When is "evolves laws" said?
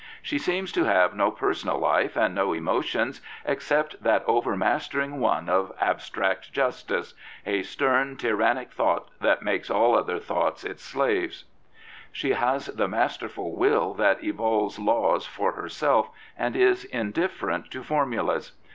14.23-15.27